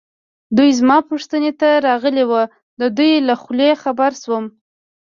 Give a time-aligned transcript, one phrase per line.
[0.57, 2.43] دوی زما پوښتنې ته راغلي وو،
[2.79, 4.45] د دوی له خولې خبر شوم.